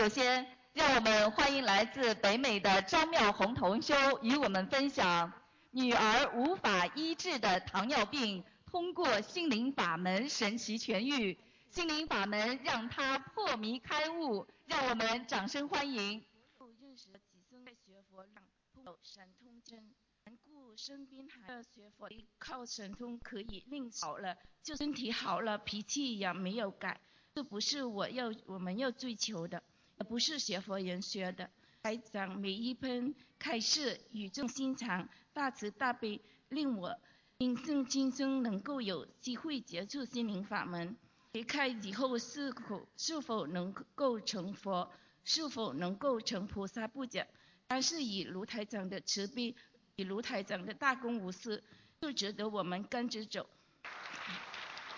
[0.00, 5.30] 首先，让我们欢迎来自北美的张妙红同修与我们分享
[5.72, 11.38] 女儿无法医治的糖尿病，通过心灵法门神奇痊愈。
[11.68, 16.24] 心灵法门让她破迷开悟，让我们掌声欢迎。
[16.80, 18.42] 认识了几生在学佛让
[18.86, 19.92] 有神通真，
[20.24, 22.08] 难故生病还要学佛，
[22.38, 26.98] 靠神通可以令好了，就身体好了，脾气也没有改，
[27.34, 29.62] 这不是我要我们要追求的。
[30.00, 31.50] 也不是学佛人学的，
[31.82, 36.98] 台长每一篇开示语重心长，大慈大悲，令我
[37.38, 40.96] 今生今生能够有机会接触心灵法门。
[41.32, 44.90] 离开以后是否是否能够成佛，
[45.22, 47.26] 是否能够成菩萨不讲，
[47.66, 49.54] 但是以卢台长的慈悲，
[49.96, 51.62] 以卢台长的大公无私，
[52.00, 53.46] 就值得我们跟着走。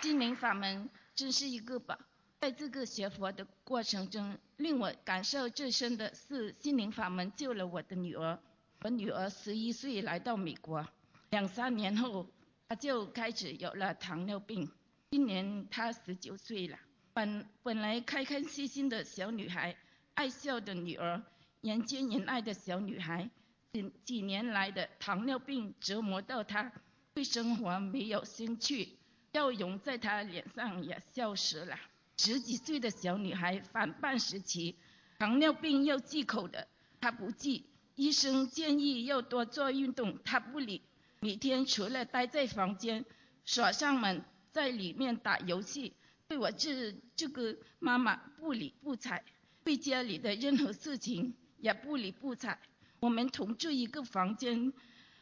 [0.01, 1.99] 心灵法门真是一个宝。
[2.43, 8.37] 在这个学佛的过程中，令我感受最深的是心灵法门救了我的女儿。
[8.81, 10.85] 我女儿十一岁来到美国，
[11.31, 12.27] 两三年后，
[12.69, 14.69] 她就开始有了糖尿病。
[15.13, 16.77] 今年她十九岁了，
[17.15, 19.77] 本本来开开心心的小女孩，
[20.15, 21.23] 爱笑的女儿，
[21.61, 23.31] 人见人爱的小女孩，
[23.73, 26.73] 几几年来的糖尿病折磨到她，
[27.15, 28.99] 对生活没有兴趣，
[29.33, 31.79] 笑容在她脸上也消失了。
[32.25, 34.77] 十几岁的小女孩反叛时期，
[35.19, 36.69] 糖尿病又忌口的，
[37.01, 37.67] 她不忌。
[37.97, 40.83] 医生建议要多做运动，她不理。
[41.19, 43.05] 每天除了待在房间，
[43.45, 45.95] 锁上门，在里面打游戏，
[46.29, 49.25] 对我这这个妈妈不理不睬，
[49.65, 52.57] 对家里的任何事情也不理不睬。
[53.01, 54.73] 我们同住一个房间，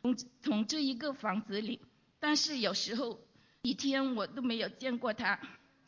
[0.03, 1.81] 同同住一个房子里，
[2.19, 3.19] 但是有时候
[3.63, 5.41] 一天我都没有见过她。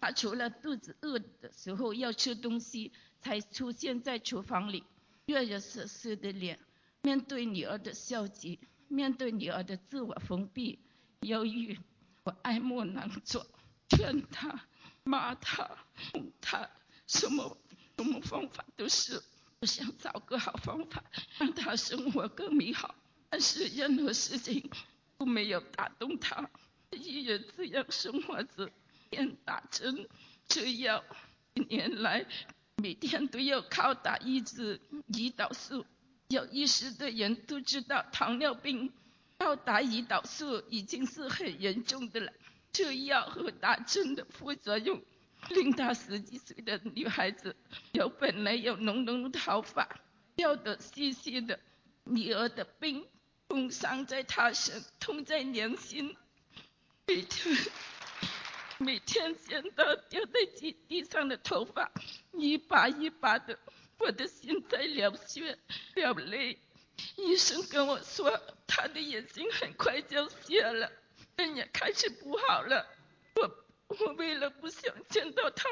[0.03, 4.83] 他除了肚子饿的时候要吃东西，才出现在厨房里，
[5.27, 6.59] 热热死死的脸，
[7.03, 10.81] 面对女儿的消极，面对女儿的自我封闭、
[11.21, 11.79] 忧郁，
[12.25, 13.47] 我爱莫能助，
[13.91, 14.67] 劝他、
[15.05, 15.71] 骂他、
[16.11, 16.69] 哄他，
[17.07, 17.57] 什么
[17.97, 19.23] 什么方法都是，
[19.61, 21.05] 我想找个好方法
[21.39, 22.97] 让他生活更美好，
[23.31, 24.69] 但是任何事情
[25.17, 26.51] 都没有打动他，
[26.91, 28.69] 依然这样生活着。
[29.13, 30.09] 天打针
[30.49, 31.05] 吃药，
[31.53, 32.25] 一年来
[32.77, 34.81] 每天都要靠打一支
[35.11, 35.85] 胰岛素。
[36.29, 38.91] 有意识的人都知道，糖尿病
[39.39, 42.33] 靠打胰岛素已经是很严重的了。
[42.73, 45.03] 吃药和打针的副作用，
[45.51, 47.55] 令她十几岁的女孩子
[47.93, 49.87] 有本来有浓浓的头发，
[50.35, 51.61] 掉得细细的。
[52.05, 53.07] 女儿的病
[53.47, 56.17] 痛伤在她身，痛在娘心。
[57.07, 57.55] 每天。
[58.83, 61.91] 每天见到掉在地地上的头发，
[62.33, 63.57] 一把一把的，
[63.99, 65.57] 我的心在流血
[65.95, 66.59] 流泪。
[67.17, 70.91] 医生跟我说，他的眼睛很快就要瞎了，
[71.37, 72.87] 人也开始不好了。
[73.35, 75.69] 我我为了不想见到他，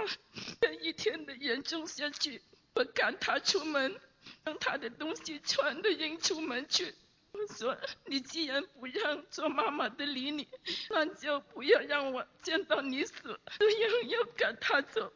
[0.61, 2.43] 再一天的严重下去，
[2.75, 4.01] 我赶他出门，
[4.45, 6.95] 让他的东西全都扔出门去。
[7.41, 10.47] 我说：“你既然不让做妈妈的理你，
[10.91, 13.15] 那就不要让我见到你死，
[13.59, 15.13] 这样要赶他走。”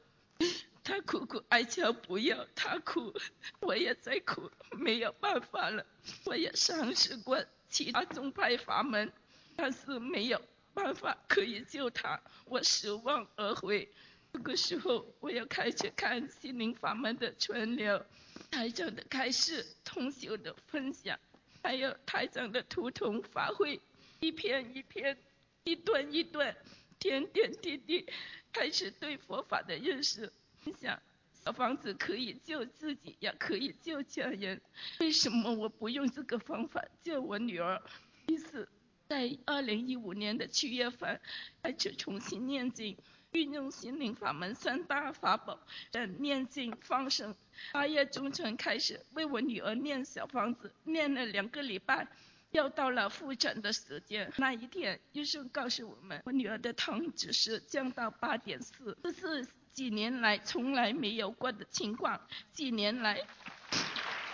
[0.83, 3.15] 他苦苦哀求不要，他哭，
[3.61, 5.85] 我也在哭，没有办法了。
[6.25, 9.11] 我也尝试过其他宗派法门，
[9.57, 10.41] 但是没有
[10.75, 13.91] 办法可以救他，我失望而回。
[14.33, 18.05] 这个时候，我要开始看心灵法门的传流，
[18.51, 21.19] 台长的开示，通修的分享。
[21.65, 23.81] 还有台长的图腾发挥，
[24.21, 25.17] 一篇一篇，
[25.65, 26.55] 一段一段，
[26.99, 28.07] 点点滴滴，
[28.53, 30.31] 开始对佛法的认识。
[30.79, 31.01] 想
[31.33, 34.61] 小房子可以救自己，也可以救家人，
[35.01, 37.83] 为什么我不用这个方法救我女儿？
[38.29, 38.69] 于是，
[39.09, 41.19] 在二零一五年的七月份，
[41.63, 42.95] 开始重新念经。
[43.35, 45.59] 运用心灵法门三大法宝
[45.91, 47.35] 的念经放生，
[47.73, 52.07] 八月中旬开始为我女儿念小房子，念了两个礼拜，
[52.53, 54.33] 又到了复诊的时间。
[54.37, 62.21] 那一天，医生告诉我们，我女儿的糖指数降到八点四，这是几年来从来没有过的情况。
[62.53, 63.21] 几年来，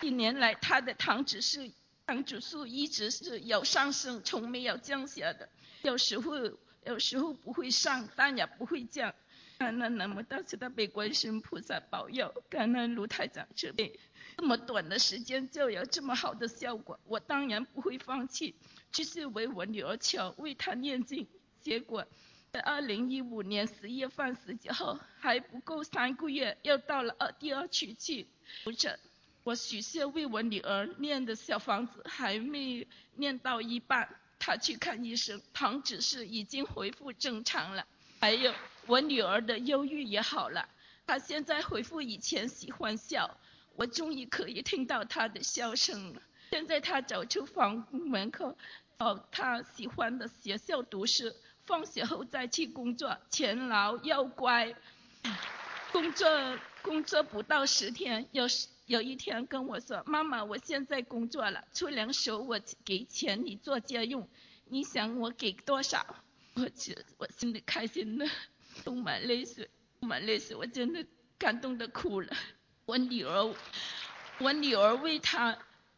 [0.03, 1.61] 一年来她的糖指数
[2.07, 5.49] 糖指数一直是有上升，从没有降下的。
[5.81, 6.35] 有时候。
[6.85, 9.15] 有时候不会上，但也不会降。
[9.59, 14.01] 感恩南无大慈大悲观世音菩萨保佑，感恩卢太长慈悲。
[14.39, 18.55] 这么短的时间就有这么好的效果，我当然不会放弃，
[18.91, 21.27] 继续为我女儿求，为她念经。
[21.61, 22.07] 结果
[22.51, 28.27] 在二零一五年十月份十九号，还不够三个月，又到了二第二期去
[28.65, 28.99] 复诊。
[29.45, 32.87] 我许下为我女儿念的小房子还没
[33.17, 34.09] 念到一半，
[34.51, 37.87] 他去看医生，糖指数已经恢复正常了。
[38.19, 38.53] 还有
[38.87, 40.69] 我女儿的忧郁也好了，
[41.07, 43.39] 她现在恢复以前喜欢笑，
[43.77, 46.23] 我终于可以听到她的笑声了。
[46.51, 48.59] 现在她走出房门口，
[48.97, 51.33] 到她喜欢的学校读书，
[51.65, 54.75] 放学后再去工作，勤劳又乖。
[55.93, 58.49] 工作工作不到十天，有
[58.91, 64.29] 有一天跟我说：“妈妈，我现在工作了，出粮时我给钱你做家用，
[64.65, 66.05] 你想我给多少？”
[66.55, 68.27] 我觉我心里开心的，
[68.83, 69.71] 充满泪水，
[70.01, 71.07] 充满泪水，我真的
[71.39, 72.33] 感动的哭了。
[72.85, 73.55] 我女儿，
[74.41, 75.57] 我女儿为她，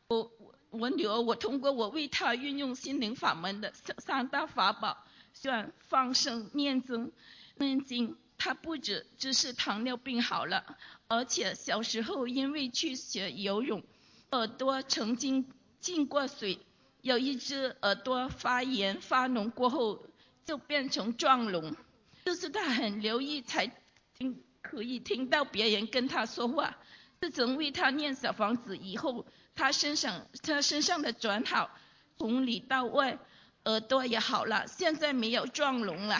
[0.09, 0.31] 我
[0.69, 5.03] 我女儿，我通过我为她运用心灵法门的三三大法宝，
[5.33, 7.11] 算放生、念经、
[7.57, 8.19] 念经。
[8.45, 13.85] 他不止只是糖尿病好了，而且小时候因为去学游泳，
[14.33, 15.49] 耳朵曾经
[15.79, 16.59] 进过水，
[17.03, 20.05] 有一只耳朵发炎发脓过后
[20.45, 21.77] 就变成撞聋，
[22.25, 23.71] 就是他很留意才
[24.19, 26.77] 听可以听到别人跟他说话。
[27.21, 29.25] 自从为他念小房子以后，
[29.55, 31.71] 他身上他身上的转好，
[32.19, 33.21] 从里到外
[33.67, 36.19] 耳朵也好了，现在没有撞聋了，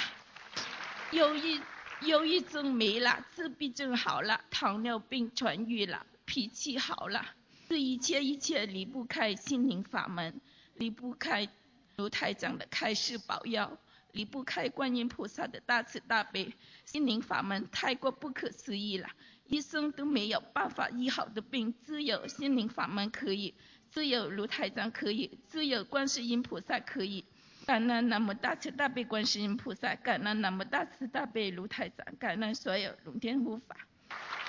[1.11, 1.61] 忧郁。
[2.05, 7.25] 忧郁症没了，自闭症好了，糖尿病痊愈了，脾气好了，
[7.69, 10.41] 这一切一切离不开心灵法门，
[10.75, 11.49] 离不开
[11.97, 13.79] 卢台长的开示保佑，
[14.11, 16.53] 离不开观音菩萨的大慈大悲。
[16.85, 19.09] 心灵法门太过不可思议了，
[19.47, 23.55] 医生都没有办法医好的病，只有心灵法门可以，
[23.93, 27.25] 只有卢台长可以，只有观世音菩萨可以。
[27.65, 33.77] 感恩南无大慈大悲观世音菩萨，感恩南无大慈大悲卢台长，感恩所有龙天护法。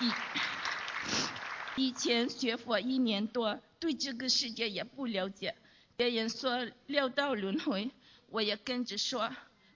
[0.01, 0.11] 以
[1.83, 5.55] 以前学佛一年多，对这个世界也不了解。
[5.95, 7.91] 别人说六道轮回，
[8.29, 9.29] 我也跟着说，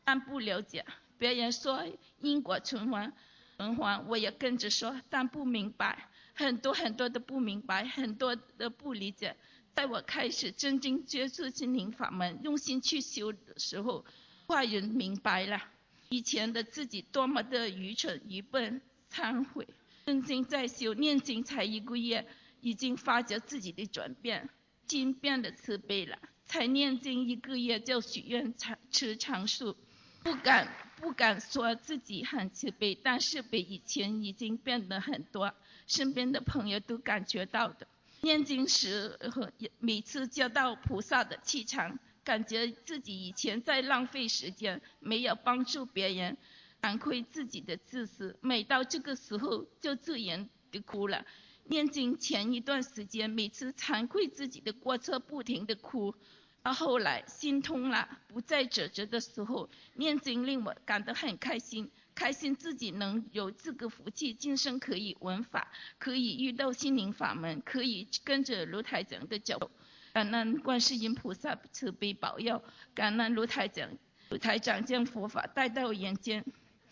[0.04, 0.84] 但不了解。
[1.20, 1.86] 别人说
[2.20, 3.14] 因果循环，
[3.60, 6.10] 循环我也跟着说，但不明白。
[6.34, 9.36] 很多很多的不明白，很多的不理解。
[9.78, 14.04] 在我开始真正接触心灵法门，用心去修的时候，
[14.48, 15.62] 化人明白了
[16.10, 18.82] 以前的自己多么的愚蠢愚笨，
[19.14, 19.68] 忏悔。
[20.08, 22.28] 真正在修念经才一个月，
[22.60, 24.50] 已经发觉自己的转变，
[24.88, 26.18] 心变得慈悲了。
[26.46, 29.78] 才念经一个月就许愿长吃长寿，
[30.24, 35.54] 不敢不敢说自己很慈悲，但是比以前已经变得很多，
[35.86, 37.88] 身边的朋友都感觉到的。
[38.22, 46.38] 念经时和每次接到菩萨的气场，感觉自己以前在浪费时间，没有帮助别人，
[46.82, 48.38] 惭愧自己的自私。
[48.42, 51.26] 每到这个时候就自然的哭了。
[51.66, 56.16] 念经前一段时间，每次惭愧自己的过错，不停的哭。
[56.64, 61.90] 到后来心通了，不再指责的时候，念经令我感到很开心。
[62.18, 69.70] 开心自己能有这个福气，今生可以闻法，可以遇到心灵法门，可以跟着卢台长的脚步。
[70.14, 72.64] 感恩观世音菩萨慈悲保佑，
[72.96, 73.88] 感恩卢台长，
[74.32, 76.44] 卢台长将佛法带到人间。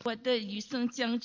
[0.03, 1.19] 我的余生将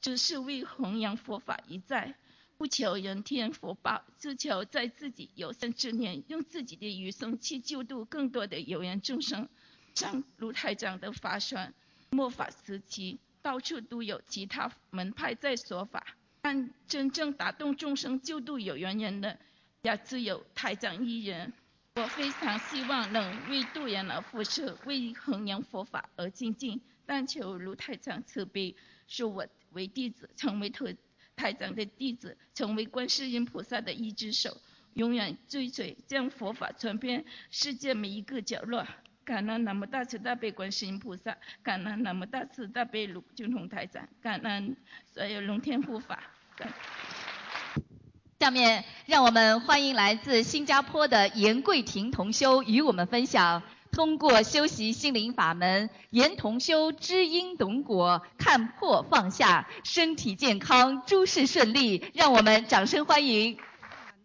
[0.00, 2.16] 只是为弘扬佛法一在，
[2.56, 9.48] 不求人天福报，只求在自己有生之年，用自己的余生去救度更多的有缘众生。
[9.94, 11.72] 上卢台长的法宣，
[12.10, 13.20] 末法时期。
[13.44, 19.38] 到处都有其他门派在说法，但真正打动众生、救度有缘人的，
[19.82, 21.52] 也只有台长一人。
[21.96, 26.80] 我非常希望能为度人而付出，为弘扬佛法而精进。
[27.04, 28.74] 但求如台长慈悲，
[29.06, 30.96] 收我为弟子，成为台
[31.36, 34.56] 台长的弟子，成为观世音菩萨的一只手，
[34.94, 38.86] 永远追随，将佛法传遍世界每一个角落。
[39.24, 44.76] 感恩南无大慈大悲观世音菩萨，感恩南无大慈大悲卢俊宏台长，感恩
[45.06, 46.22] 所有龙天护法。
[48.38, 62.04] 下面让我们欢迎来自新加坡的严桂婷同修与我们分享，通过修习心灵法门，严同修知因懂果，看破放下，身体健康，诸事顺利。
[62.12, 63.56] 让我们掌声欢迎。
[63.56, 63.64] 感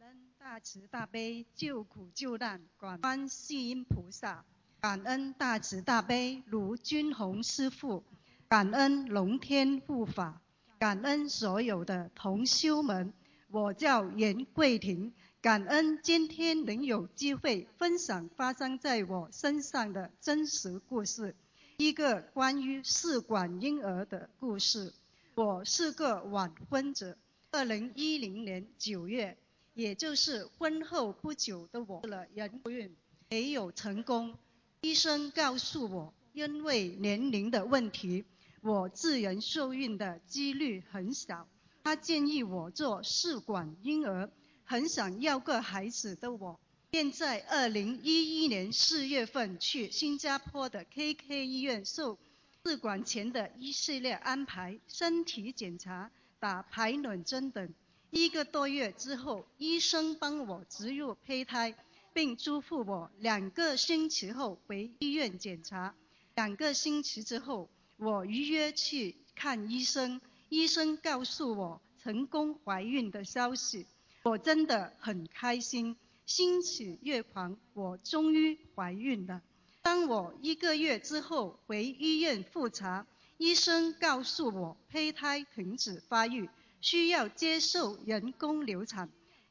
[0.01, 4.43] 恩大慈大悲救苦救难观世音菩萨。
[4.81, 8.01] 感恩大慈大悲卢军宏师父，
[8.47, 10.41] 感恩龙天护法，
[10.79, 13.11] 感恩所有的同修们。
[13.51, 21.35] 我叫严桂婷，感恩今天能有机会分享发生在我身上的真实故事。
[21.75, 24.93] 一个关于试管婴儿的故事。
[25.35, 27.17] 我是个晚婚者，
[27.51, 29.37] 二零一零年九月，
[29.73, 32.95] 也就是婚后不久的我了人孕，
[33.29, 34.37] 没有成功。
[34.81, 38.23] 医生告诉我，因为年龄的问题，
[38.61, 41.47] 我自然受孕的几率很小。
[41.83, 44.29] 他建议我做试管婴儿。
[44.63, 46.59] 很想要个孩子的我，
[46.91, 52.19] 便在二零一一年四月份去新加坡的 KK 医院受
[52.63, 57.73] 试管前的一系列安排、身体检查、打排卵针等。
[58.11, 61.75] 一个多月之后，医生帮我植入胚胎，
[62.19, 65.95] 并嘱咐我两个星期后回医院检查。
[66.35, 73.85] 两个星期之后，我预约去看医生，医生告诉我成功怀孕的消息。
[74.23, 75.95] 我真的很开心，
[76.25, 77.57] 欣喜若狂。
[77.73, 79.41] 我终于怀孕了。
[79.81, 83.07] 当我一个月之后回医院复查，
[83.37, 86.49] 医生告诉我胚胎停止发育，
[86.81, 89.09] 需要接受人工流产。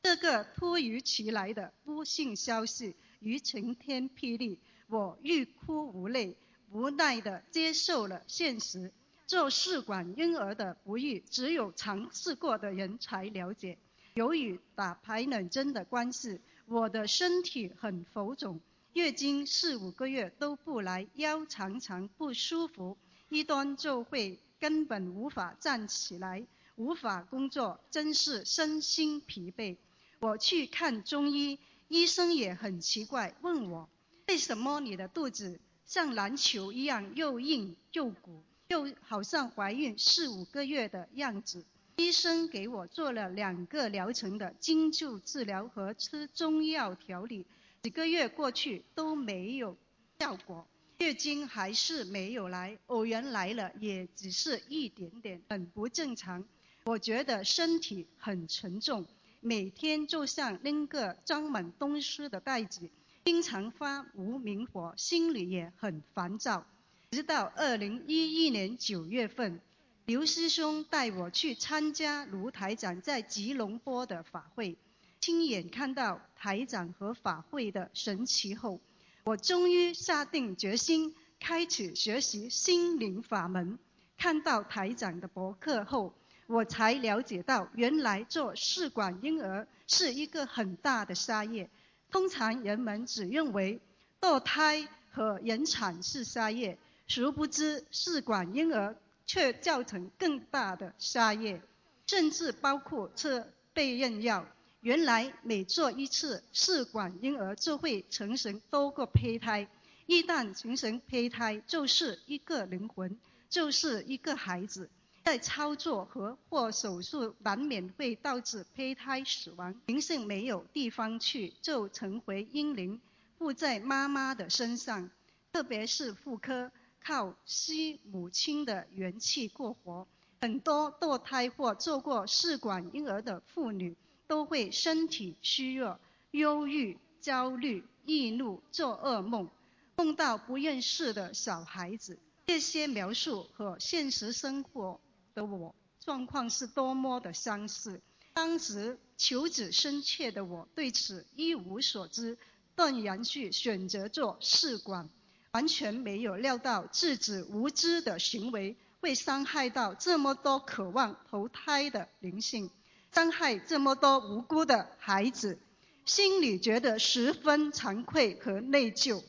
[0.08, 6.34] 这个突如其来的不幸消息如晴天霹雳，我欲哭无泪，
[6.70, 8.90] 无奈地接受了现实。
[9.26, 13.76] 做试管婴儿的不易，只有尝试过的人才了解。
[14.14, 18.58] 由于打排卵针的关系，我的身体很浮肿，
[18.94, 22.96] 月经四五个月都不来，腰常常不舒服，
[23.28, 26.46] 一端就会根本无法站起来，
[26.76, 29.76] 无法工作，真是身心疲惫。
[30.20, 33.88] 我去看中医，医生也很奇怪，问我
[34.26, 41.64] 为什么你的肚子像篮球一样又硬又鼓，又好像怀孕四五个月的样子。
[41.96, 47.46] 医生给我做了两个疗程的针灸治疗和吃中药调理，
[47.82, 49.76] 几个月过去都没有
[50.18, 50.66] 效果，
[50.98, 56.44] 月经还是没有来，偶然来了也只是一点点，很不正常。
[56.84, 59.04] 我觉得身体很沉重，
[59.40, 62.90] 每天就像拎个装满东西的袋子，
[63.24, 66.66] 经常发无名火，心里也很烦躁。
[67.10, 69.60] 直到二零一一年九月份。
[70.06, 74.78] 刘师兄带我去参加卢台长在吉隆坡的法会，
[75.20, 78.80] 亲眼看到台长和法会的神奇后，
[79.24, 83.78] 我终于下定决心开始学习心灵法门。
[84.16, 86.14] 看到台长的博客后，
[86.48, 91.70] 我才了解到原来做试管婴儿是一个很大的杀业。
[92.10, 93.80] 通常人们只认为
[94.20, 96.76] 堕胎和引产是杀业，
[97.06, 98.96] 殊不知试管婴儿。
[99.30, 101.60] 却造成更大的杀业，
[102.06, 104.46] 甚至包括吃备孕药。
[104.80, 109.68] 原来每做一次试管婴儿就会成成多个胚胎，
[110.06, 113.18] 一旦形成胚胎，就是一个灵魂，
[113.50, 114.88] 就是一个孩子。
[115.28, 122.98] 在操作和或手术难免会导致胚胎死亡，灵性没有地方去，就成回婴灵
[123.36, 125.10] 附在妈妈的身上，
[125.52, 126.72] 特别是妇科。
[126.98, 130.08] 靠吸母亲的元气过活，
[130.40, 133.94] 很多堕胎或做过试管婴儿的妇女
[134.26, 139.50] 都会身体虚弱、忧郁、焦虑、易怒、做噩梦，
[139.96, 142.18] 梦到不认识的小孩子。
[142.46, 144.98] 这些描述和现实生活
[145.38, 148.00] 的我状况是多么的相似。
[148.34, 152.36] 当时求子深切的我对此一无所知，
[152.74, 155.08] 断然去选择做试管。
[155.52, 162.70] 完全没有料到自己无知的行为会伤害到这么多渴望投胎的灵性，
[163.12, 165.58] 伤害这么多无辜的孩子，
[166.04, 169.22] 心里觉得十分惭愧和内疚。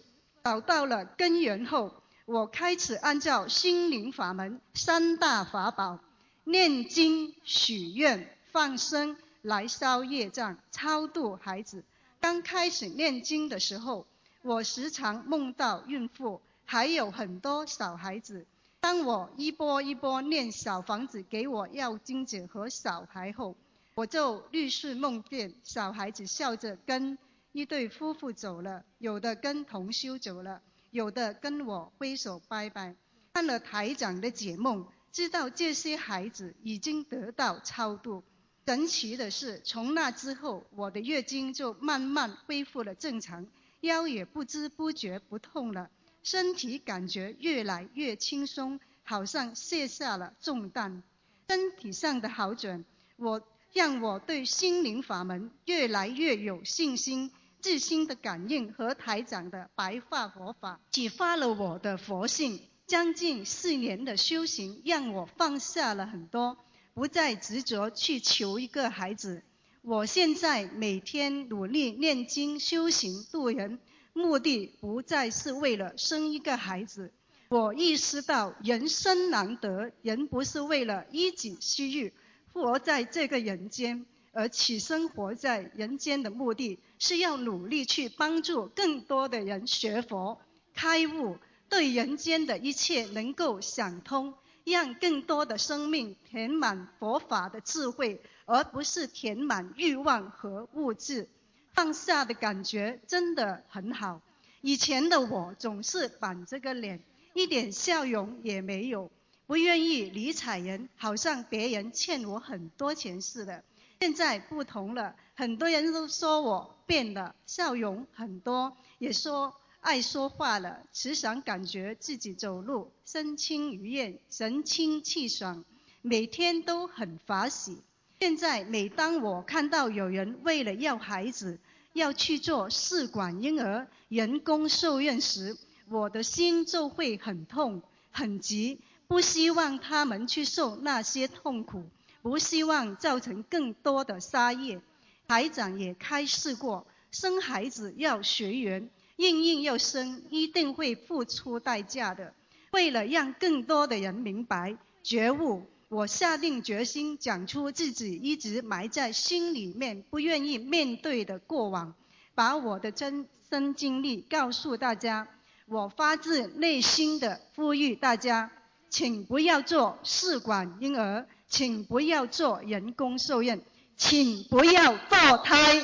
[0.43, 1.98] 找到了根源后，
[2.29, 5.97] 我开始按照心灵法门三大法宝：
[6.43, 11.83] 念经、许愿、放生来烧业障、超度孩子。
[12.21, 14.05] 刚开始念经的时候。
[14.43, 18.45] 我时常梦到孕妇，还有很多小孩子。
[18.79, 23.55] 当我一波一波念小房子给我要金子和小孩后，
[23.95, 27.17] 我就绿视梦见小孩子笑着跟
[27.53, 32.95] 一对夫妇走了，有的跟同修走了，有的跟我挥手拜拜。
[33.33, 38.23] 看了台长的解梦，知道这些孩子已经得到超度。
[38.65, 43.47] 神奇的是，从那之后，我的月经就慢慢恢复了正常。
[43.81, 45.89] 腰也不知不觉不痛了，
[46.21, 51.01] 身体感觉越来越轻松，好像卸下了重担。
[51.47, 53.41] 身体上的好转，我
[53.73, 57.31] 让我对心灵法门越来越有信心。
[57.61, 66.57] 自心的感应和台长的白话佛法，启发了我的佛性，将近四年的修行，让我放下了很多，
[66.93, 69.43] 不再执着去求一个孩子。
[69.81, 73.79] 我现在每天努力念经修行度人，
[74.13, 77.11] 目的不再是为了生一个孩子。
[77.49, 82.13] 我意识到人生难得，人不是为了一己私欲
[82.53, 90.39] 活在这个人间，而起生活在人间的目的是要努力去帮助更多的人学佛
[90.75, 91.37] 开悟。
[91.69, 101.29] 对人间的一切能够想通，让更多的生命填满佛法的智慧，而不是填满欲望和物质。
[101.73, 104.19] 放下的感觉真的很好。
[104.61, 106.99] 以前的我总是板着个脸，
[107.35, 109.11] 一点笑容也没有，
[109.45, 113.63] 不愿意理睬人，好像别人欠我很多钱似的。
[113.99, 119.53] 现在不同了，很多人都说我变了，笑容很多，也说。
[119.81, 125.63] 爱说话了，时常感觉自己走路身轻如燕，神清气爽，
[126.01, 127.81] 每天都很法喜。
[128.19, 131.59] 现在每当我看到有人为了要孩子
[131.93, 141.85] 要去做试管婴儿、人工受孕时，我的心就会很痛、很急，不希望他们去受那些痛苦，
[142.21, 144.81] 不希望造成更多的杀业。
[145.27, 148.89] 台长也开示过，生孩子要学缘。
[149.17, 152.33] 应应要生，一定会付出代价的。
[152.71, 161.93] 为了让更多的人明白觉悟，我下定决心讲出自己一直埋在心里面不愿意面对的过往，
[162.33, 165.27] 把我的真身经历告诉大家。
[165.65, 168.49] 我发自内心的呼吁大家，
[168.89, 173.61] 请不要做试管婴儿，请不要做人工受孕，
[173.97, 175.83] 请不要堕胎。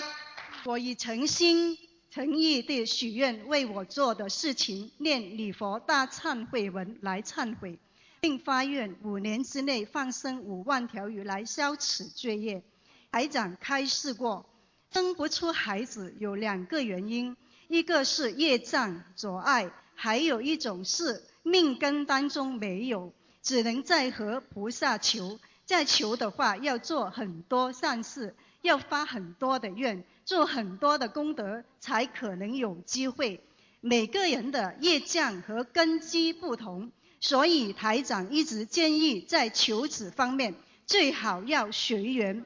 [0.64, 1.78] 我已诚心。
[2.12, 7.78] 诚意地许愿，为我做的事情念礼佛大忏悔文来忏悔，
[8.22, 12.64] 并发愿五年之内放生五万条鱼来消此罪业。
[13.12, 14.46] 台长开示过，
[14.94, 17.36] 生不出孩子有两个原因，
[17.68, 23.12] 一个是业障阻碍，还有一种是命根当中没有，
[23.42, 25.38] 只能在和菩萨求。
[25.66, 30.04] 再求的话，要做很多善事，要发很多的愿。
[30.26, 33.44] 做很多的功德，才可能有机会。
[33.80, 40.56] 每个人的业障和根基不同，所以台长一直建议在求子方面
[40.88, 42.44] 最好要随缘，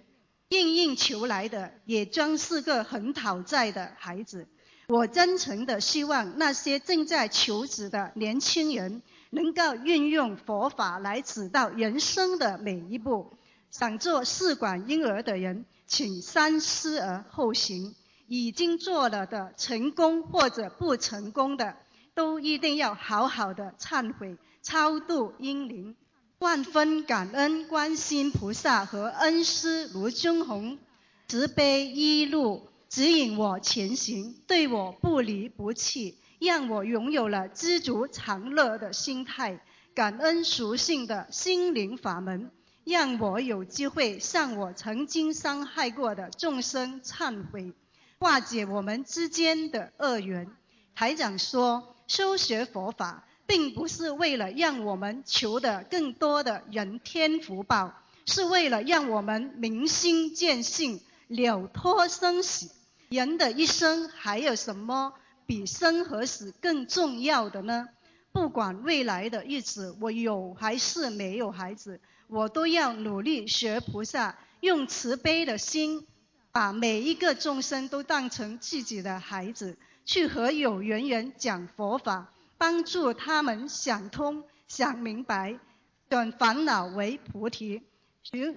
[0.49, 4.45] 应应求来的也将是个很讨债的孩子。
[4.89, 13.33] 我真诚的希望那些正在求子的年轻人，能够运用佛法来指导人生的每一步。
[13.71, 15.65] 想做试管婴儿的人。
[15.87, 17.95] 请三思而后行。
[18.27, 21.77] 已经做了的，成功或者不成功的，
[22.13, 25.95] 都一定要好好的忏悔、超度英灵。
[26.37, 30.77] 万分感恩观世菩萨和恩师卢俊宏，
[31.27, 39.61] 慈悲一路指引我前行，对我不离不弃，让我拥有了知足常乐的心态，
[39.93, 42.51] 感恩属性的心灵法门。
[42.85, 47.73] 让我有机会向我曾经伤害过的众生忏悔，
[48.17, 50.47] 化解我们之间的恶缘。
[50.95, 57.93] 台长说，修学佛法，并不是为了让我们求得更多的人天福报，
[58.25, 62.71] 是为了让我们明心见性，了脱生死。
[63.09, 65.13] 人的一生还有什么
[65.49, 67.89] 比生和死更重要的呢？
[68.31, 71.99] 不管未来的日子我有还是没有孩子。
[72.27, 76.05] 我都要努力学菩萨，用慈悲的心，
[76.51, 85.57] 把每一个众生都当成自己的孩子，去和有缘人讲佛法，帮助他们想通、想明白，
[86.11, 87.81] 转烦恼为菩提，
[88.21, 88.55] 寻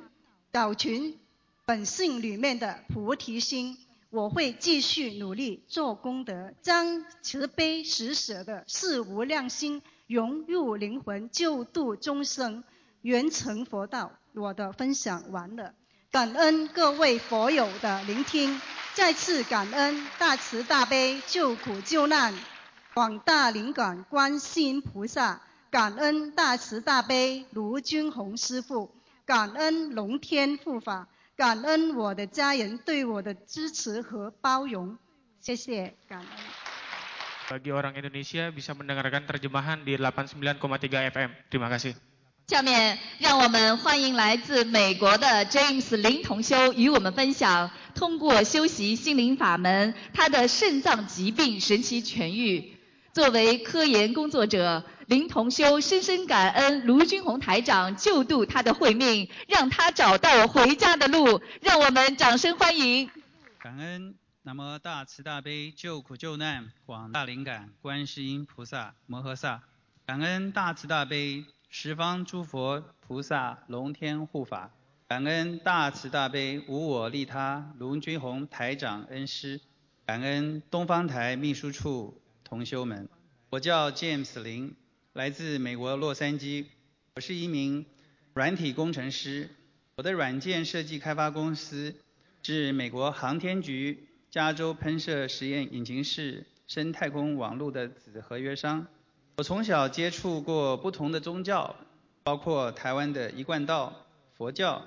[0.52, 1.18] 找寻
[1.64, 3.78] 本性里面的菩提心。
[4.12, 12.62] 我会继续努力做功德，将慈悲施舍的四无量心融入灵魂，救度众生。
[13.00, 15.74] 圆成佛道，我的分享完了，
[16.10, 18.60] 感恩各位佛友的聆听，
[18.92, 22.34] 再次感恩大慈大悲救苦救难
[22.92, 28.90] 广大灵感观世音菩萨，感恩大慈大悲卢军宏师傅，
[29.24, 34.98] 感恩龙天护法，感恩我的家人对我的支持和包容，
[35.40, 36.28] 谢谢，感恩。
[37.48, 41.30] Bagi orang Indonesia bisa mendengarkan terjemahan di 89,3 FM.
[41.50, 41.96] Terima kasih.
[42.48, 52.76] 下面让我们欢迎来自美国的 James 林同修与我们分享，通过修习心灵法门，他的肾脏疾病神奇痊愈。
[53.12, 61.42] 作为科研工作者，林同修深深感恩卢军宏台长救度他的慧命，让他找到回家的路。
[61.60, 63.10] 让我们掌声欢迎。
[63.58, 69.60] 感恩南无大慈大悲救苦救难广大灵感观世音菩萨摩诃萨，
[70.06, 74.70] 感恩大慈大悲十方诸佛菩萨龙天护法，
[75.08, 79.60] 感恩大慈大悲无我利他卢军宏台长恩师，
[80.06, 83.10] 感恩东方台秘书处同修们。
[83.50, 84.74] 我叫 James 林。
[85.14, 86.64] 来自美国洛杉矶，
[87.16, 87.84] 我是一名
[88.32, 89.50] 软体工程师。
[89.96, 91.94] 我的软件设计开发公司
[92.42, 98.86] 是美国航天局加州喷射实验引擎室深太空网络的子合约商。
[99.36, 101.76] 我从小接触过不同的宗教，
[102.22, 104.06] 包括台湾的一贯道、
[104.38, 104.82] 佛教，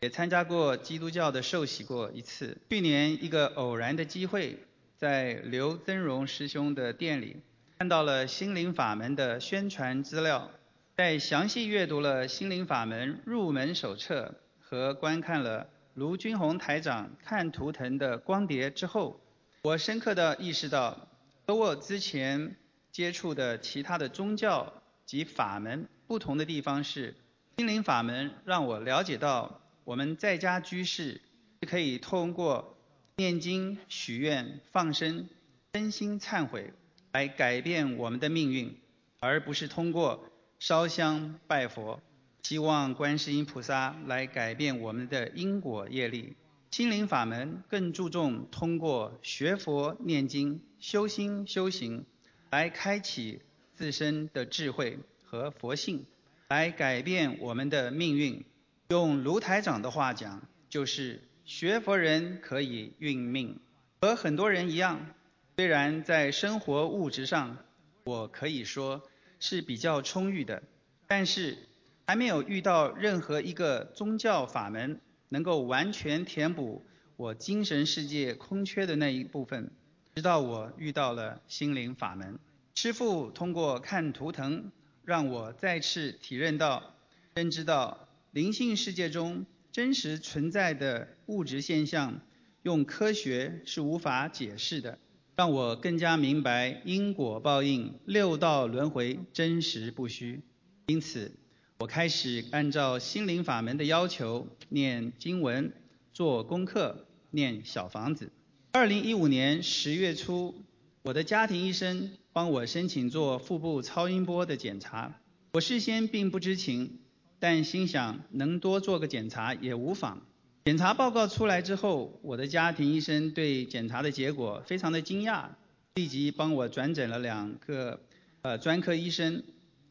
[0.00, 2.58] 也参加过基督教的受洗过一次。
[2.68, 4.58] 去年一个偶然的机会，
[4.96, 7.36] 在刘增荣师兄的店里。
[7.78, 10.50] 看到了心灵法门的宣传资料，
[10.96, 19.20] 在详细阅读了心灵法门入门手册和观看了卢军宏台长看图腾的光碟之后，
[19.62, 21.06] 我深刻的意识到，
[21.46, 22.56] 和我之前
[22.90, 27.14] 接触的其他的宗教及法门不同的地方是，
[27.58, 31.20] 心灵法门让我了解到，我们在家居士
[31.60, 32.76] 可以通过
[33.18, 35.28] 念经、许愿、放生、
[35.72, 36.72] 真心忏悔。
[37.12, 38.76] 来改变我们的命运，
[39.20, 40.24] 而不是通过
[40.58, 42.00] 烧香拜佛，
[42.42, 46.36] 希望观世音菩萨来改变我们的因果业力。
[46.70, 52.04] 心灵法门更注重通过学佛念经、修心修行，
[52.50, 53.40] 来开启
[53.74, 56.04] 自身的智慧和佛性，
[56.48, 58.44] 来改变我们的命运。
[58.90, 63.58] 用卢台长的话讲，就是学佛人可以运命，
[64.02, 65.14] 和很多人一样。
[65.58, 67.58] 虽然在生活物质上，
[68.04, 69.02] 我可以说
[69.40, 70.62] 是比较充裕的，
[71.08, 71.58] 但是
[72.06, 79.72] 还没有遇到任何一个宗教法门能够完全填补我精神世界空缺的那一部分。
[80.14, 82.38] 直到我遇到了心灵法门，
[82.76, 84.70] 师父通过看图腾，
[85.04, 86.94] 让我再次体认到、
[87.34, 92.20] 认知到灵性世界中真实存在的物质现象，
[92.62, 95.00] 用科学是无法解释的。
[95.38, 100.42] 让我更加明白因果报应、六道轮回真实不虚。
[100.88, 101.30] 因此，
[101.78, 105.72] 我开始按照心灵法门的要求念经文、
[106.12, 108.32] 做功课、念小房子。
[108.72, 110.56] 二零一五年十月初，
[111.02, 115.20] 我的家庭医生帮我申请做腹部超音波的检查。
[115.52, 116.98] 我事先并不知情，
[117.38, 120.20] 但心想能多做个检查也无妨。
[120.68, 125.46] 检查报告出来之后，我的家庭医生对检查的结果非常的惊讶，
[125.94, 127.98] 立即帮我转诊了两个
[128.42, 129.42] 呃专科医生。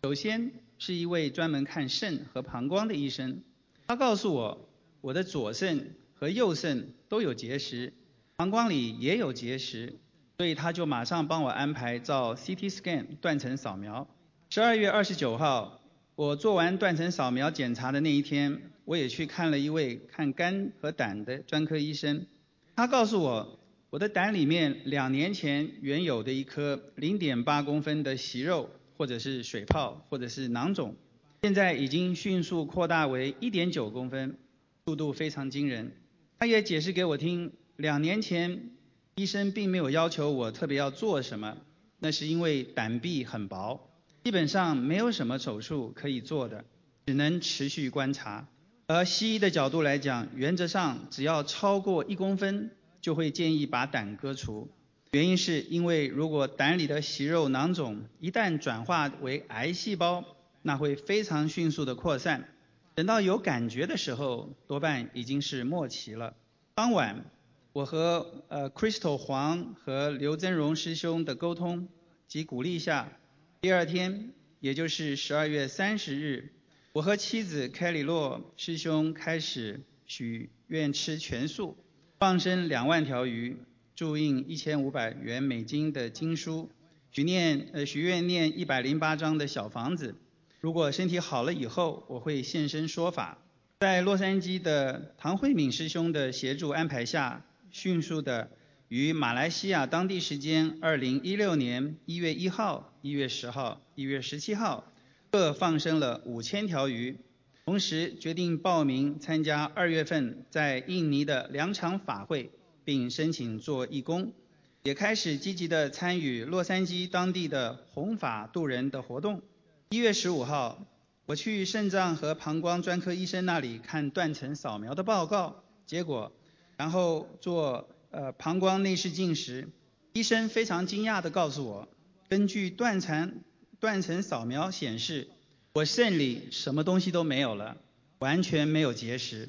[0.04, 3.42] 首先是一位专门看肾和膀胱的医生，
[3.88, 4.70] 他告诉我
[5.02, 7.92] 我的左肾和右肾都有结石，
[8.36, 9.96] 膀胱里也有结石，
[10.38, 14.08] 所以他就马上帮我安排照 CT scan 断层扫描。
[14.52, 15.82] 十二月二十九号，
[16.14, 18.62] 我做完断层扫描检查的那一天。
[18.88, 22.26] 我也去看了一位看肝和胆的专科医生，
[22.74, 30.96] 他告诉我，我的胆里面两年前原有的一颗零点八公分的息肉，或者是水泡，或者是囊肿，
[31.42, 34.38] 现在已经迅速扩大为一点九公分，
[34.86, 35.92] 速度非常惊人。
[36.40, 38.70] 他也解释给我听，两年前
[39.16, 41.58] 医生并没有要求我特别要做什么，
[42.00, 43.90] 那是因为胆壁很薄，
[44.24, 46.64] 基本上没有什么手术可以做的，
[47.06, 48.48] 只能持续观察。
[48.90, 52.72] 而西医的角度来讲，原则上只要超过一公分，
[53.02, 54.70] 就会建议把胆割除。
[55.12, 60.24] 原因是因为如果胆里的息肉囊肿一旦转化为癌细胞，
[60.62, 62.48] 那会非常迅速的扩散，
[62.96, 66.34] 等到有感觉的时候，多半已经是末期了。
[66.74, 67.26] 当晚，
[67.74, 71.90] 我和呃 Crystal 黄和刘增荣师兄的沟通
[72.30, 73.12] 及鼓励下，
[73.60, 76.54] 第二天，也就是十二月三十日。
[76.98, 81.78] 我和妻子凯里洛师兄开始许愿吃全素，
[82.18, 83.56] 放生两万条鱼，
[83.96, 86.72] 注印一千五百元美金的经书，
[87.12, 90.16] 许念呃许愿念一百零八章的小房子。
[90.60, 93.38] 如果身体好了以后，我会现身说法。
[93.82, 98.50] 在洛杉矶的唐慧敏师兄的协助安排下，迅速的
[98.88, 104.92] 于马来西亚当地时间二零一六年一月一号、一月十号、一月十七号。
[105.40, 107.20] 各放生了五千条鱼，
[107.64, 112.50] 同时决定报名参加二月份在印尼的两场法会，
[112.84, 114.34] 并申请做义工，
[114.82, 119.44] 也开始积极的参与洛杉矶当地的弘法度人的活动。
[119.92, 120.84] 一月十五号，
[121.28, 126.32] 我去肾脏和膀胱专科医生那里看断层扫描的报告结果，
[126.78, 129.70] 然后做呃膀胱内视镜时，
[130.14, 131.88] 医生非常惊讶地告诉我，
[132.28, 133.42] 根据断层
[133.80, 135.28] 断层扫描显示，
[135.74, 137.78] 我肾里什么东西都没有了，
[138.18, 139.48] 完全没有结石，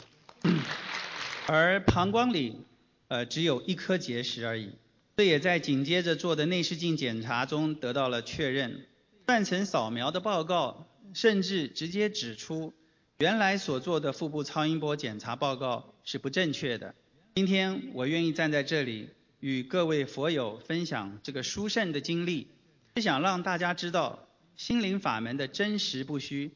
[1.46, 2.60] 而膀胱里
[3.08, 4.72] 呃只有一颗结石而已。
[5.16, 8.86] 这也在紧接着做的内视镜检查中得到了确认。
[9.24, 12.74] 断层扫描的报告甚至直接指出，
[13.16, 16.94] 原来所做的腹部超音波检查报告是不正确的。
[17.34, 19.08] 今天我愿意站在这里
[19.40, 22.48] 与各位佛友分享这个殊胜的经历，
[22.98, 26.50] 是想让大家知道心灵法门的真实不虚。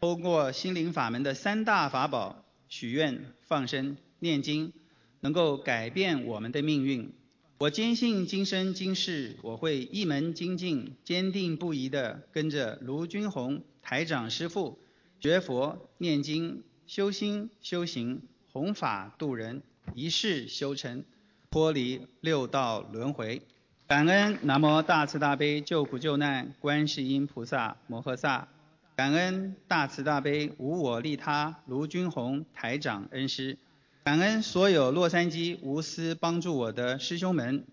[0.00, 4.72] 通过心灵法门的三大法宝——许愿、放生、念经，
[5.18, 7.12] 能够改变我们的命运。
[7.58, 14.78] 我坚信今生今世，我会一门精进、坚定不移地跟着卢军宏台长师父
[15.18, 19.64] 学佛、念经、修心、修行、弘法度人，
[19.96, 21.04] 一世修成，
[21.50, 23.42] 脱离六道轮回。
[23.88, 28.46] 感恩南无大慈大悲救苦救难观世音菩萨摩诃萨，
[28.94, 33.56] 感恩大慈大悲无我利他卢军宏台长恩师。
[34.04, 37.64] 感恩所有洛杉矶无私帮助我的师兄们，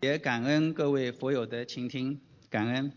[0.00, 2.92] 也感恩各位佛友的倾听，感恩。